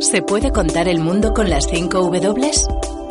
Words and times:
¿Se 0.00 0.22
puede 0.22 0.52
contar 0.52 0.86
el 0.86 1.00
mundo 1.00 1.34
con 1.34 1.50
las 1.50 1.66
5 1.68 1.98
W? 1.98 2.50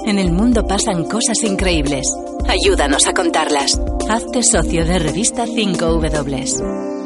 En 0.06 0.18
el 0.18 0.32
mundo 0.32 0.66
pasan 0.66 1.04
cosas 1.04 1.44
increíbles. 1.44 2.06
Ayúdanos 2.48 3.08
a 3.08 3.14
contarlas. 3.14 3.80
Hazte 4.10 4.42
socio 4.42 4.86
de 4.86 4.98
revista 4.98 5.46
5W. 5.46 6.97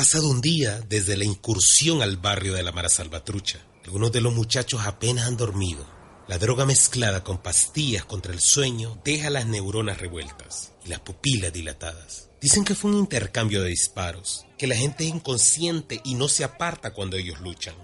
Pasado 0.00 0.30
un 0.30 0.40
día 0.40 0.80
desde 0.88 1.14
la 1.18 1.26
incursión 1.26 2.00
al 2.00 2.16
barrio 2.16 2.54
de 2.54 2.62
la 2.62 2.72
Mara 2.72 2.88
Salvatrucha. 2.88 3.58
Algunos 3.84 4.10
de 4.10 4.22
los 4.22 4.32
muchachos 4.32 4.80
apenas 4.86 5.26
han 5.26 5.36
dormido. 5.36 5.86
La 6.26 6.38
droga 6.38 6.64
mezclada 6.64 7.22
con 7.22 7.36
pastillas 7.36 8.06
contra 8.06 8.32
el 8.32 8.40
sueño 8.40 8.98
deja 9.04 9.28
las 9.28 9.44
neuronas 9.44 10.00
revueltas 10.00 10.72
y 10.86 10.88
las 10.88 11.00
pupilas 11.00 11.52
dilatadas. 11.52 12.30
Dicen 12.40 12.64
que 12.64 12.74
fue 12.74 12.92
un 12.92 12.96
intercambio 13.00 13.60
de 13.62 13.68
disparos, 13.68 14.46
que 14.56 14.66
la 14.66 14.74
gente 14.74 15.04
es 15.04 15.10
inconsciente 15.10 16.00
y 16.02 16.14
no 16.14 16.28
se 16.28 16.44
aparta 16.44 16.94
cuando 16.94 17.18
ellos 17.18 17.38
luchan. 17.42 17.74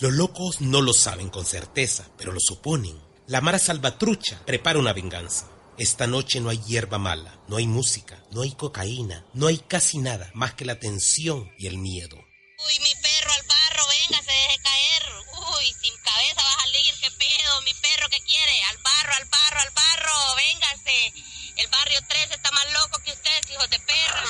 Los 0.00 0.12
locos 0.12 0.60
no 0.60 0.82
lo 0.82 0.92
saben 0.92 1.30
con 1.30 1.46
certeza, 1.46 2.10
pero 2.18 2.32
lo 2.32 2.40
suponen. 2.40 2.98
La 3.26 3.40
Mara 3.40 3.58
Salvatrucha 3.58 4.38
prepara 4.44 4.78
una 4.78 4.92
venganza. 4.92 5.48
Esta 5.76 6.06
noche 6.06 6.40
no 6.40 6.50
hay 6.50 6.58
hierba 6.62 6.98
mala, 6.98 7.36
no 7.48 7.56
hay 7.56 7.66
música, 7.66 8.22
no 8.30 8.42
hay 8.42 8.52
cocaína, 8.52 9.26
no 9.34 9.48
hay 9.48 9.58
casi 9.58 9.98
nada 9.98 10.30
más 10.32 10.54
que 10.54 10.64
la 10.64 10.78
tensión 10.78 11.52
y 11.58 11.66
el 11.66 11.78
miedo. 11.78 12.16
Uy, 12.16 12.78
mi 12.78 12.94
perro 13.02 13.32
al 13.32 13.42
barro, 13.42 13.82
venga, 13.88 14.22
se 14.22 14.30
deje 14.30 14.58
caer. 14.62 15.02
Uy, 15.32 15.66
sin 15.82 15.96
cabeza 16.04 16.42
va 16.44 16.54
a 16.54 16.60
salir, 16.60 16.94
qué 17.00 17.10
pedo, 17.10 17.60
mi 17.62 17.74
perro, 17.74 18.08
¿qué 18.08 18.20
quiere? 18.22 18.62
Al 18.70 18.78
barro, 18.78 19.14
al 19.14 19.24
barro, 19.24 19.60
al 19.60 19.70
barro, 19.70 20.36
véngase. 20.36 21.12
El 21.56 21.66
barrio 21.66 21.98
3 22.08 22.30
está 22.30 22.50
más 22.52 22.72
loco 22.72 23.02
que 23.04 23.10
ustedes, 23.10 23.50
hijos 23.50 23.70
de 23.70 23.80
perro. 23.80 24.28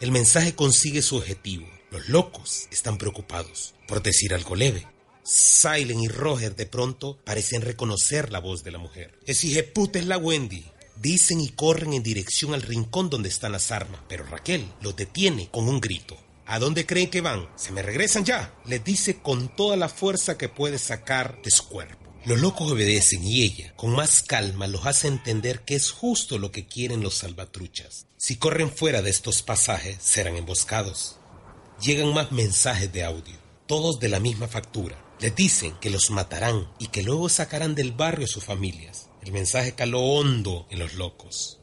El 0.00 0.10
mensaje 0.10 0.54
consigue 0.54 1.02
su 1.02 1.18
objetivo. 1.18 1.68
Los 1.90 2.08
locos 2.08 2.68
están 2.70 2.98
preocupados, 2.98 3.74
por 3.88 4.00
decir 4.00 4.32
algo 4.32 4.54
leve. 4.54 4.86
Silent 5.24 6.00
y 6.00 6.06
Roger 6.06 6.54
de 6.54 6.66
pronto 6.66 7.18
parecen 7.24 7.62
reconocer 7.62 8.30
la 8.30 8.38
voz 8.38 8.62
de 8.62 8.70
la 8.70 8.78
mujer. 8.78 9.18
Es 9.26 9.44
puta 9.74 9.98
es 9.98 10.06
la 10.06 10.16
Wendy. 10.16 10.64
Dicen 11.02 11.40
y 11.40 11.48
corren 11.48 11.92
en 11.92 12.04
dirección 12.04 12.54
al 12.54 12.62
rincón 12.62 13.10
donde 13.10 13.28
están 13.28 13.50
las 13.52 13.72
armas, 13.72 14.02
pero 14.08 14.24
Raquel 14.24 14.70
los 14.82 14.94
detiene 14.94 15.50
con 15.50 15.68
un 15.68 15.80
grito. 15.80 16.16
¿A 16.46 16.60
dónde 16.60 16.86
creen 16.86 17.10
que 17.10 17.22
van? 17.22 17.48
Se 17.56 17.72
me 17.72 17.82
regresan 17.82 18.24
ya. 18.24 18.54
Les 18.66 18.84
dice 18.84 19.18
con 19.20 19.48
toda 19.56 19.76
la 19.76 19.88
fuerza 19.88 20.38
que 20.38 20.48
puede 20.48 20.78
sacar 20.78 21.42
de 21.42 21.50
su 21.50 21.66
cuerpo. 21.66 21.98
Los 22.24 22.40
locos 22.40 22.70
obedecen 22.70 23.24
y 23.24 23.42
ella, 23.42 23.72
con 23.76 23.92
más 23.92 24.22
calma, 24.22 24.68
los 24.68 24.86
hace 24.86 25.08
entender 25.08 25.62
que 25.62 25.74
es 25.74 25.90
justo 25.90 26.38
lo 26.38 26.52
que 26.52 26.66
quieren 26.66 27.02
los 27.02 27.14
salvatruchas. 27.14 28.06
Si 28.16 28.36
corren 28.36 28.70
fuera 28.70 29.02
de 29.02 29.10
estos 29.10 29.42
pasajes, 29.42 29.96
serán 30.00 30.36
emboscados 30.36 31.19
llegan 31.80 32.12
más 32.12 32.30
mensajes 32.30 32.92
de 32.92 33.04
audio, 33.04 33.36
todos 33.66 33.98
de 34.00 34.08
la 34.08 34.20
misma 34.20 34.48
factura. 34.48 35.02
Les 35.20 35.34
dicen 35.34 35.74
que 35.80 35.90
los 35.90 36.10
matarán 36.10 36.68
y 36.78 36.88
que 36.88 37.02
luego 37.02 37.28
sacarán 37.28 37.74
del 37.74 37.92
barrio 37.92 38.24
a 38.24 38.28
sus 38.28 38.44
familias. 38.44 39.08
El 39.22 39.32
mensaje 39.32 39.74
caló 39.74 40.00
hondo 40.00 40.66
en 40.70 40.78
los 40.78 40.94
locos. 40.94 41.58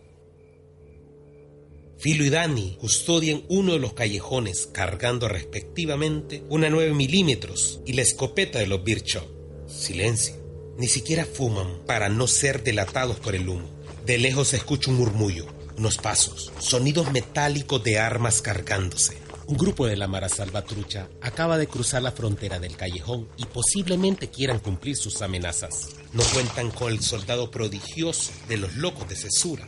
Filo 2.00 2.24
y 2.24 2.30
Dani 2.30 2.78
custodian 2.80 3.44
uno 3.50 3.74
de 3.74 3.80
los 3.80 3.94
callejones 3.94 4.68
cargando 4.72 5.28
respectivamente 5.28 6.44
una 6.50 6.70
9 6.70 6.94
milímetros 6.94 7.80
y 7.88 7.94
la 7.94 8.04
escopeta 8.04 8.60
de 8.60 8.68
los 8.68 8.84
Birchop. 8.84 9.26
Silencio. 9.68 10.36
Ni 10.78 10.88
siquiera 10.88 11.26
fuman 11.26 11.82
para 11.88 12.10
no 12.10 12.28
ser 12.28 12.64
delatados 12.64 13.20
por 13.20 13.34
el 13.34 13.50
humo. 13.50 13.68
De 14.06 14.20
lejos 14.20 14.50
se 14.50 14.58
escucha 14.58 14.92
un 14.92 14.98
murmullo, 14.98 15.48
unos 15.76 15.98
pasos, 15.98 16.52
sonidos 16.60 17.12
metálicos 17.12 17.84
de 17.84 17.98
armas 17.98 18.44
cargándose. 18.44 19.27
Un 19.48 19.56
grupo 19.56 19.88
de 19.88 19.96
la 19.96 20.10
Mara 20.10 20.28
Salvatrucha 20.28 21.08
acaba 21.22 21.58
de 21.58 21.68
cruzar 21.68 22.02
la 22.02 22.12
frontera 22.12 22.60
del 22.60 22.76
callejón 22.76 23.30
y 23.38 23.46
posiblemente 23.46 24.30
quieran 24.30 24.60
cumplir 24.60 24.98
sus 24.98 25.22
amenazas. 25.22 25.92
No 26.12 26.22
cuentan 26.34 26.70
con 26.70 26.92
el 26.92 27.00
soldado 27.00 27.50
prodigioso 27.50 28.34
de 28.50 28.58
los 28.58 28.76
locos 28.76 29.08
de 29.08 29.16
cesura. 29.16 29.66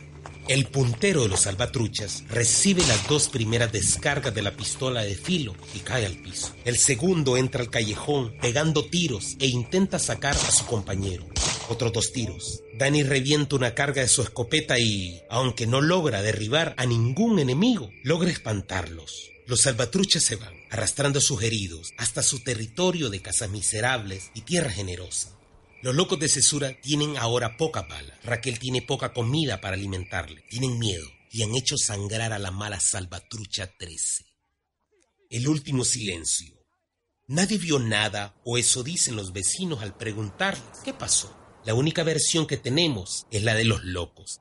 El 0.48 0.66
puntero 0.66 1.22
de 1.22 1.28
los 1.28 1.40
salvatruchas 1.40 2.24
recibe 2.28 2.86
las 2.86 3.08
dos 3.08 3.30
primeras 3.30 3.72
descargas 3.72 4.34
de 4.34 4.42
la 4.42 4.50
pistola 4.50 5.00
de 5.00 5.14
filo 5.14 5.54
y 5.74 5.78
cae 5.78 6.04
al 6.04 6.16
piso. 6.16 6.54
El 6.66 6.76
segundo 6.76 7.38
entra 7.38 7.62
al 7.62 7.70
callejón 7.70 8.34
pegando 8.42 8.84
tiros 8.84 9.36
e 9.40 9.46
intenta 9.46 9.98
sacar 9.98 10.34
a 10.34 10.50
su 10.50 10.66
compañero. 10.66 11.24
Otros 11.70 11.94
dos 11.94 12.12
tiros. 12.12 12.62
Danny 12.78 13.02
revienta 13.02 13.56
una 13.56 13.74
carga 13.74 14.02
de 14.02 14.08
su 14.08 14.20
escopeta 14.20 14.78
y, 14.78 15.22
aunque 15.30 15.66
no 15.66 15.80
logra 15.80 16.20
derribar 16.20 16.74
a 16.76 16.84
ningún 16.84 17.38
enemigo, 17.38 17.88
logra 18.02 18.30
espantarlos. 18.30 19.30
Los 19.50 19.62
salvatruchas 19.62 20.22
se 20.22 20.36
van, 20.36 20.54
arrastrando 20.70 21.20
sus 21.20 21.42
heridos 21.42 21.92
hasta 21.96 22.22
su 22.22 22.38
territorio 22.38 23.10
de 23.10 23.20
casas 23.20 23.50
miserables 23.50 24.30
y 24.32 24.42
tierra 24.42 24.70
generosa. 24.70 25.36
Los 25.82 25.96
locos 25.96 26.20
de 26.20 26.28
cesura 26.28 26.80
tienen 26.80 27.16
ahora 27.16 27.56
poca 27.56 27.82
bala. 27.82 28.16
Raquel 28.22 28.60
tiene 28.60 28.80
poca 28.80 29.12
comida 29.12 29.60
para 29.60 29.74
alimentarle. 29.74 30.44
Tienen 30.48 30.78
miedo 30.78 31.04
y 31.32 31.42
han 31.42 31.56
hecho 31.56 31.76
sangrar 31.76 32.32
a 32.32 32.38
la 32.38 32.52
mala 32.52 32.78
salvatrucha 32.78 33.76
13. 33.76 34.24
El 35.30 35.48
último 35.48 35.84
silencio. 35.84 36.54
Nadie 37.26 37.58
vio 37.58 37.80
nada, 37.80 38.36
o 38.44 38.56
eso 38.56 38.84
dicen 38.84 39.16
los 39.16 39.32
vecinos 39.32 39.82
al 39.82 39.96
preguntarles 39.96 40.78
qué 40.84 40.94
pasó. 40.94 41.36
La 41.64 41.74
única 41.74 42.04
versión 42.04 42.46
que 42.46 42.56
tenemos 42.56 43.26
es 43.32 43.42
la 43.42 43.56
de 43.56 43.64
los 43.64 43.82
locos, 43.82 44.40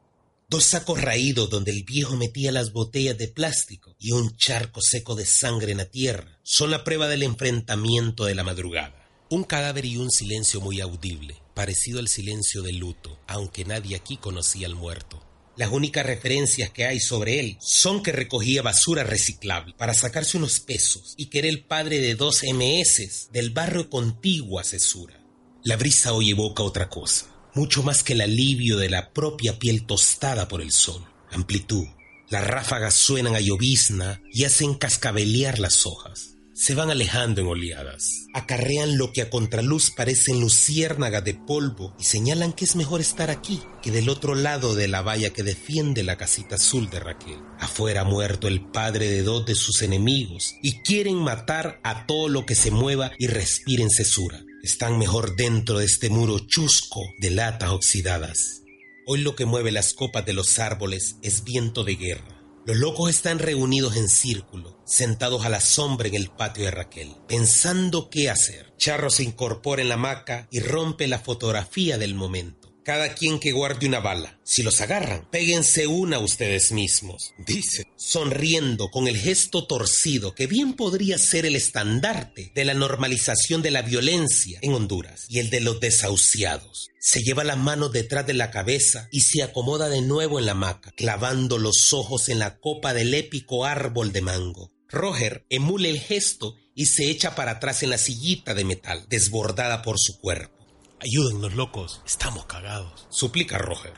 Dos 0.52 0.64
sacos 0.64 1.00
raídos 1.00 1.52
donde 1.52 1.70
el 1.70 1.84
viejo 1.84 2.16
metía 2.16 2.52
las 2.52 2.72
botellas 2.72 3.16
de 3.20 3.28
plástico 3.28 3.96
y 4.00 4.14
un 4.14 4.36
charco 4.36 4.82
seco 4.82 5.14
de 5.14 5.28
sangre 5.28 5.74
en 5.74 5.78
la 5.78 5.86
tierra 5.86 6.40
son 6.42 6.72
la 6.72 6.84
prueba 6.84 7.08
del 7.08 7.22
enfrentamiento 7.22 8.26
de 8.26 8.34
la 8.34 8.44
madrugada. 8.44 9.08
Un 9.30 9.44
cadáver 9.44 9.86
y 9.86 9.98
un 9.98 10.10
silencio 10.10 10.60
muy 10.60 10.82
audible, 10.82 11.36
parecido 11.54 12.00
al 12.00 12.08
silencio 12.08 12.64
del 12.64 12.80
luto, 12.80 13.20
aunque 13.28 13.64
nadie 13.64 13.96
aquí 13.96 14.18
conocía 14.18 14.66
al 14.66 14.74
muerto. 14.74 15.24
Las 15.56 15.72
únicas 15.72 16.04
referencias 16.04 16.72
que 16.72 16.86
hay 16.86 17.00
sobre 17.00 17.40
él 17.40 17.58
son 17.62 18.02
que 18.02 18.12
recogía 18.12 18.64
basura 18.64 19.04
reciclable 19.04 19.76
para 19.78 19.94
sacarse 19.94 20.38
unos 20.38 20.62
pesos 20.62 21.14
y 21.16 21.28
que 21.28 21.40
era 21.40 21.48
el 21.48 21.64
padre 21.64 22.00
de 22.00 22.16
dos 22.16 22.42
MS 22.42 23.30
del 23.32 23.52
barrio 23.52 23.88
contiguo 23.88 24.60
a 24.60 24.64
Cesura. 24.64 25.24
La 25.64 25.78
brisa 25.78 26.14
hoy 26.14 26.32
evoca 26.32 26.64
otra 26.64 26.90
cosa 26.90 27.39
mucho 27.54 27.84
más 27.84 28.04
que 28.04 28.14
el 28.14 28.22
alivio 28.22 28.78
de 28.78 28.90
la 28.90 29.12
propia 29.12 29.58
piel 29.60 29.86
tostada 29.86 30.48
por 30.48 30.62
el 30.62 30.72
sol. 30.72 31.04
Amplitud. 31.32 31.86
Las 32.30 32.46
ráfagas 32.46 32.94
suenan 32.94 33.36
a 33.36 33.40
llovizna 33.40 34.22
y 34.32 34.44
hacen 34.44 34.76
cascabelear 34.76 35.60
las 35.60 35.86
hojas. 35.86 36.36
Se 36.54 36.76
van 36.76 36.92
alejando 36.92 37.42
en 37.42 37.48
oleadas. 37.48 38.28
Acarrean 38.34 38.98
lo 38.98 39.14
que 39.14 39.22
a 39.22 39.30
contraluz 39.30 39.92
parecen 39.92 40.42
luciérnagas 40.42 41.24
de 41.24 41.34
polvo 41.34 41.96
y 41.98 42.04
señalan 42.04 42.52
que 42.52 42.66
es 42.66 42.76
mejor 42.76 43.00
estar 43.00 43.30
aquí 43.30 43.62
que 43.82 43.92
del 43.92 44.10
otro 44.10 44.36
lado 44.36 44.76
de 44.76 44.90
la 44.90 45.02
valla 45.02 45.30
que 45.30 45.42
defiende 45.42 46.04
la 46.04 46.18
casita 46.18 46.56
azul 46.56 46.90
de 46.90 47.00
Raquel. 47.00 47.40
Afuera 47.60 48.02
ha 48.02 48.04
muerto 48.04 48.48
el 48.48 48.62
padre 48.62 49.10
de 49.10 49.24
dos 49.24 49.46
de 49.46 49.56
sus 49.56 49.82
enemigos 49.82 50.54
y 50.62 50.82
quieren 50.82 51.16
matar 51.16 51.80
a 51.84 52.06
todo 52.06 52.28
lo 52.28 52.46
que 52.46 52.56
se 52.56 52.72
mueva 52.72 53.12
y 53.18 53.28
respire 53.28 53.82
en 53.82 53.90
cesura 53.90 54.44
están 54.64 54.98
mejor 54.98 55.36
dentro 55.36 55.80
de 55.80 55.86
este 55.86 56.10
muro 56.10 56.40
chusco 56.40 57.02
de 57.20 57.32
latas 57.32 57.70
oxidadas. 57.70 58.64
Hoy 59.06 59.22
lo 59.22 59.36
que 59.36 59.46
mueve 59.46 59.72
las 59.72 59.94
copas 59.94 60.26
de 60.26 60.34
los 60.34 60.60
árboles 60.60 61.16
es 61.22 61.44
viento 61.44 61.84
de 61.84 61.96
guerra. 61.96 62.44
Los 62.66 62.78
locos 62.78 63.10
están 63.10 63.40
reunidos 63.40 63.96
en 63.96 64.10
círculo, 64.10 64.80
sentados 64.86 65.46
a 65.46 65.50
la 65.50 65.62
sombra 65.62 66.08
en 66.08 66.16
el 66.16 66.30
patio 66.30 66.66
de 66.66 66.72
Raquel, 66.72 67.16
pensando 67.28 68.10
qué 68.10 68.30
hacer. 68.30 68.74
Charro 68.78 69.10
se 69.10 69.24
incorpora 69.24 69.82
en 69.82 69.90
la 69.90 69.96
hamaca 69.96 70.48
y 70.52 70.60
rompe 70.60 71.08
la 71.08 71.20
fotografía 71.20 71.98
del 71.98 72.14
momento. 72.14 72.59
Cada 72.90 73.14
quien 73.14 73.40
que 73.40 73.52
guarde 73.52 73.86
una 73.86 74.00
bala. 74.00 74.40
Si 74.44 74.64
los 74.64 74.82
agarran, 74.82 75.30
péguense 75.30 75.86
una 75.86 76.18
ustedes 76.18 76.72
mismos, 76.72 77.36
dice, 77.38 77.84
sonriendo 77.96 78.90
con 78.90 79.08
el 79.08 79.16
gesto 79.16 79.68
torcido 79.68 80.34
que 80.34 80.48
bien 80.48 80.74
podría 80.74 81.20
ser 81.20 81.46
el 81.46 81.56
estandarte 81.56 82.52
de 82.56 82.66
la 82.66 82.74
normalización 82.74 83.62
de 83.62 83.70
la 83.70 83.84
violencia 83.84 84.58
en 84.64 84.74
Honduras 84.74 85.28
y 85.30 85.38
el 85.38 85.52
de 85.52 85.60
los 85.60 85.80
desahuciados. 85.80 86.90
Se 87.00 87.22
lleva 87.22 87.44
las 87.44 87.60
manos 87.60 87.92
detrás 87.92 88.26
de 88.26 88.34
la 88.34 88.50
cabeza 88.50 89.08
y 89.12 89.22
se 89.22 89.44
acomoda 89.44 89.88
de 89.88 90.02
nuevo 90.02 90.40
en 90.40 90.48
la 90.48 90.54
hamaca, 90.54 90.92
clavando 90.94 91.60
los 91.60 91.94
ojos 91.94 92.28
en 92.28 92.40
la 92.40 92.58
copa 92.58 92.96
del 92.96 93.14
épico 93.14 93.66
árbol 93.66 94.12
de 94.12 94.22
mango. 94.22 94.72
Roger 94.88 95.46
emule 95.50 95.92
el 95.92 96.00
gesto 96.00 96.56
y 96.74 96.88
se 96.88 97.12
echa 97.12 97.36
para 97.36 97.52
atrás 97.52 97.84
en 97.84 97.92
la 97.92 98.00
sillita 98.00 98.56
de 98.56 98.64
metal, 98.64 99.06
desbordada 99.10 99.84
por 99.84 100.00
su 100.00 100.20
cuerpo. 100.20 100.59
Ayúdennos, 101.02 101.54
locos, 101.54 102.02
estamos 102.06 102.46
cagados. 102.46 103.08
Suplica 103.10 103.58
Roger. 103.58 103.94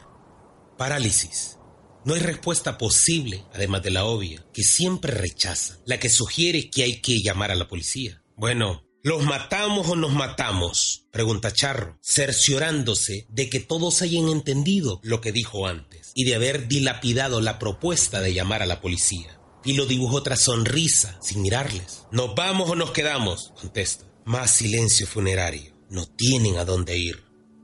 Parálisis. 0.77 1.57
No 2.05 2.13
hay 2.13 2.19
respuesta 2.19 2.77
posible, 2.77 3.43
además 3.53 3.81
de 3.81 3.89
la 3.89 4.05
obvia, 4.05 4.45
que 4.53 4.61
siempre 4.61 5.11
rechaza, 5.11 5.79
la 5.85 5.99
que 5.99 6.09
sugiere 6.09 6.69
que 6.69 6.83
hay 6.83 7.01
que 7.01 7.21
llamar 7.21 7.49
a 7.49 7.55
la 7.55 7.67
policía. 7.67 8.21
Bueno, 8.35 8.83
¿los 9.01 9.23
matamos 9.23 9.87
o 9.87 9.95
nos 9.95 10.11
matamos? 10.13 11.07
Pregunta 11.11 11.51
Charro, 11.51 11.97
cerciorándose 12.03 13.25
de 13.29 13.49
que 13.49 13.59
todos 13.59 14.03
hayan 14.03 14.29
entendido 14.29 14.99
lo 15.01 15.21
que 15.21 15.31
dijo 15.31 15.65
antes 15.65 16.11
y 16.13 16.25
de 16.25 16.35
haber 16.35 16.67
dilapidado 16.67 17.41
la 17.41 17.57
propuesta 17.57 18.21
de 18.21 18.35
llamar 18.35 18.61
a 18.61 18.67
la 18.67 18.79
policía 18.79 19.39
y 19.63 19.73
lo 19.73 19.87
dibujó 19.87 20.17
otra 20.17 20.35
sonrisa 20.35 21.17
sin 21.21 21.41
mirarles. 21.41 22.03
¿Nos 22.11 22.35
vamos 22.35 22.69
o 22.69 22.75
nos 22.75 22.91
quedamos? 22.91 23.53
contesta. 23.59 24.05
Más 24.25 24.51
silencio 24.51 25.07
funerario. 25.07 25.80
No 25.91 26.07
tienen 26.07 26.57
a 26.57 26.63
dónde 26.63 26.97
ir. 26.97 27.21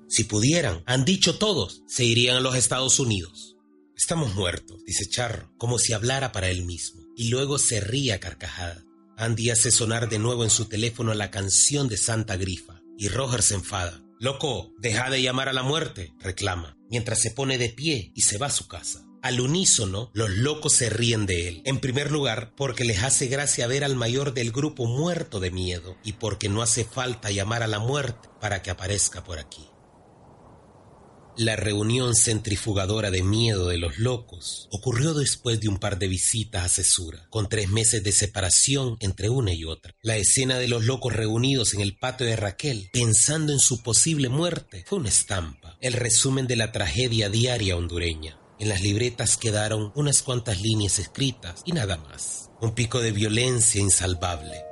Si 0.10 0.26
pudieran, 0.26 0.84
han 0.86 1.06
dicho 1.06 1.38
todos, 1.38 1.84
se 1.88 2.04
irían 2.04 2.36
a 2.36 2.42
los 2.42 2.56
Estados 2.56 3.00
Unidos. 3.00 3.56
Estamos 3.96 4.36
muertos, 4.36 4.84
dice 4.86 5.10
Charro, 5.10 5.50
como 5.58 5.80
si 5.80 5.94
hablara 5.94 6.34
para 6.34 6.50
él 6.50 6.66
mismo, 6.66 7.02
y 7.16 7.30
luego 7.30 7.58
se 7.58 7.80
ríe 7.80 8.12
a 8.12 8.20
carcajada. 8.20 8.84
Andy 9.16 9.50
hace 9.50 9.72
sonar 9.72 10.10
de 10.10 10.20
nuevo 10.20 10.44
en 10.44 10.50
su 10.50 10.66
teléfono 10.66 11.14
la 11.14 11.32
canción 11.32 11.88
de 11.88 11.96
Santa 11.96 12.36
Grifa, 12.36 12.82
y 12.98 13.08
Roger 13.08 13.42
se 13.42 13.56
enfada. 13.56 14.04
Loco, 14.20 14.74
deja 14.78 15.10
de 15.10 15.22
llamar 15.22 15.48
a 15.48 15.54
la 15.54 15.64
muerte, 15.64 16.14
reclama, 16.20 16.78
mientras 16.90 17.22
se 17.22 17.32
pone 17.32 17.58
de 17.58 17.70
pie 17.70 18.12
y 18.14 18.24
se 18.24 18.38
va 18.38 18.48
a 18.48 18.52
su 18.52 18.68
casa. 18.68 19.07
Al 19.24 19.42
unísono, 19.42 20.12
los 20.14 20.30
locos 20.30 20.74
se 20.74 20.90
ríen 20.90 21.26
de 21.26 21.48
él. 21.48 21.62
En 21.66 21.80
primer 21.80 22.12
lugar, 22.12 22.54
porque 22.56 22.86
les 22.86 23.04
hace 23.04 23.28
gracia 23.28 23.68
ver 23.68 23.84
al 23.84 23.96
mayor 23.96 24.34
del 24.34 24.52
grupo 24.52 24.86
muerto 24.86 25.40
de 25.40 25.52
miedo 25.52 25.98
y 26.04 26.14
porque 26.14 26.50
no 26.50 26.62
hace 26.62 26.86
falta 26.86 27.32
llamar 27.32 27.64
a 27.64 27.68
la 27.68 27.80
muerte 27.80 28.30
para 28.40 28.62
que 28.62 28.70
aparezca 28.70 29.24
por 29.24 29.40
aquí. 29.40 29.68
La 31.36 31.56
reunión 31.56 32.16
centrifugadora 32.16 33.12
de 33.12 33.22
miedo 33.22 33.68
de 33.68 33.78
los 33.78 34.00
locos 34.00 34.68
ocurrió 34.72 35.14
después 35.14 35.60
de 35.60 35.70
un 35.70 35.78
par 35.78 36.00
de 36.00 36.08
visitas 36.08 36.66
a 36.66 36.70
Cesura, 36.70 37.28
con 37.30 37.48
tres 37.48 37.70
meses 37.70 38.04
de 38.04 38.12
separación 38.12 38.98
entre 39.02 39.30
una 39.30 39.54
y 39.54 39.64
otra. 39.64 39.96
La 40.02 40.18
escena 40.18 40.58
de 40.58 40.68
los 40.68 40.86
locos 40.86 41.14
reunidos 41.14 41.76
en 41.76 41.82
el 41.82 41.96
patio 41.96 42.26
de 42.26 42.38
Raquel, 42.38 42.90
pensando 42.92 43.54
en 43.54 43.60
su 43.60 43.84
posible 43.84 44.30
muerte, 44.30 44.84
fue 44.88 44.98
una 44.98 45.10
estampa, 45.10 45.78
el 45.80 45.94
resumen 45.94 46.48
de 46.48 46.56
la 46.56 46.72
tragedia 46.72 47.30
diaria 47.30 47.78
hondureña. 47.78 48.40
En 48.60 48.70
las 48.70 48.82
libretas 48.82 49.38
quedaron 49.38 49.92
unas 49.96 50.24
cuantas 50.24 50.62
líneas 50.62 50.98
escritas 50.98 51.62
y 51.66 51.74
nada 51.74 51.98
más. 51.98 52.50
Un 52.60 52.74
pico 52.74 53.02
de 53.02 53.12
violencia 53.12 53.80
insalvable. 53.80 54.64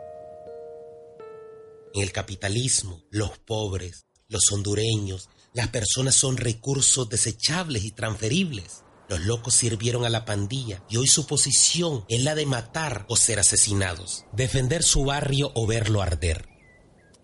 En 1.93 2.01
el 2.01 2.11
capitalismo, 2.11 3.03
los 3.11 3.37
pobres, 3.37 4.07
los 4.27 4.41
hondureños, 4.51 5.29
las 5.53 5.67
personas 5.67 6.15
son 6.15 6.37
recursos 6.37 7.07
desechables 7.09 7.83
y 7.83 7.91
transferibles. 7.91 8.83
Los 9.07 9.21
locos 9.21 9.53
sirvieron 9.53 10.03
a 10.03 10.09
la 10.09 10.25
pandilla 10.25 10.83
y 10.89 10.97
hoy 10.97 11.07
su 11.07 11.27
posición 11.27 12.05
es 12.09 12.23
la 12.23 12.33
de 12.33 12.47
matar 12.47 13.05
o 13.07 13.15
ser 13.15 13.39
asesinados, 13.39 14.25
defender 14.31 14.81
su 14.81 15.05
barrio 15.05 15.51
o 15.53 15.67
verlo 15.67 16.01
arder 16.01 16.54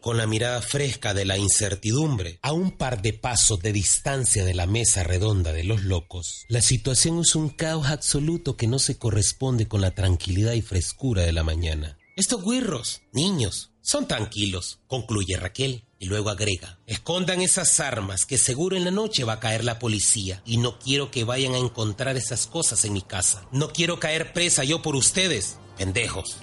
con 0.02 0.18
la 0.18 0.28
mirada 0.28 0.62
fresca 0.62 1.14
de 1.14 1.26
la 1.26 1.38
incertidumbre, 1.38 2.40
a 2.42 2.52
un 2.52 2.72
par 2.72 3.02
de 3.02 3.14
pasos 3.14 3.60
de 3.60 3.72
distancia 3.72 4.44
de 4.44 4.56
la 4.56 4.66
mesa 4.66 5.04
redonda 5.04 5.54
de 5.54 5.64
los 5.64 5.84
locos, 5.84 6.46
la 6.50 6.62
situación 6.62 7.20
es 7.20 7.36
un 7.36 7.50
caos 7.50 7.88
absoluto 7.88 8.58
que 8.58 8.68
no 8.68 8.80
se 8.80 8.98
corresponde 8.98 9.68
con 9.68 9.80
la 9.80 9.92
tranquilidad 9.92 10.54
y 10.54 10.62
frescura 10.62 11.22
de 11.22 11.32
la 11.32 11.44
mañana. 11.44 11.98
Estos 12.16 12.44
guirros, 12.44 13.02
niños, 13.14 13.72
son 13.82 14.08
tranquilos, 14.08 14.80
concluye 14.88 15.38
Raquel, 15.38 15.86
y 16.00 16.08
luego 16.08 16.32
agrega, 16.32 16.80
escondan 16.88 17.42
esas 17.42 17.80
armas 17.80 18.26
que 18.26 18.40
seguro 18.40 18.76
en 18.76 18.86
la 18.86 18.92
noche 18.92 19.24
va 19.24 19.34
a 19.34 19.40
caer 19.40 19.64
la 19.64 19.78
policía 19.78 20.42
y 20.46 20.58
no 20.58 20.80
quiero 20.80 21.12
que 21.12 21.24
vayan 21.24 21.54
a 21.54 21.60
encontrar 21.60 22.18
esas 22.18 22.48
cosas 22.48 22.84
en 22.86 22.94
mi 22.94 23.04
casa. 23.04 23.48
No 23.52 23.72
quiero 23.72 24.00
caer 24.00 24.34
presa 24.34 24.64
yo 24.64 24.82
por 24.82 24.96
ustedes, 24.96 25.58
pendejos. 25.78 26.38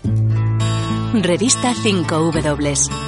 Revista 1.13 1.75
5W. 1.75 3.08